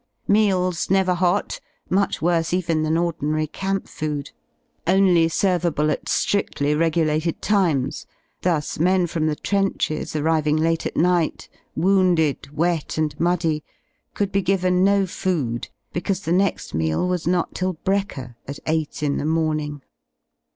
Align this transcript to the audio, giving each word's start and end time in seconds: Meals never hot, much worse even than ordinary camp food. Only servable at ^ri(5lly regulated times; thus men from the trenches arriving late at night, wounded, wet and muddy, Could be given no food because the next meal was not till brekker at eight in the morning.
Meals 0.27 0.89
never 0.89 1.13
hot, 1.13 1.59
much 1.87 2.23
worse 2.23 2.55
even 2.55 2.81
than 2.81 2.97
ordinary 2.97 3.45
camp 3.45 3.87
food. 3.87 4.31
Only 4.87 5.27
servable 5.27 5.91
at 5.91 6.05
^ri(5lly 6.05 6.75
regulated 6.79 7.39
times; 7.39 8.07
thus 8.41 8.79
men 8.79 9.05
from 9.05 9.27
the 9.27 9.35
trenches 9.35 10.15
arriving 10.15 10.57
late 10.57 10.87
at 10.87 10.97
night, 10.97 11.49
wounded, 11.75 12.49
wet 12.51 12.97
and 12.97 13.13
muddy, 13.19 13.63
Could 14.15 14.31
be 14.31 14.41
given 14.41 14.83
no 14.83 15.05
food 15.05 15.67
because 15.93 16.21
the 16.21 16.31
next 16.31 16.73
meal 16.73 17.07
was 17.07 17.27
not 17.27 17.53
till 17.53 17.75
brekker 17.85 18.33
at 18.47 18.57
eight 18.65 19.03
in 19.03 19.17
the 19.17 19.25
morning. 19.25 19.83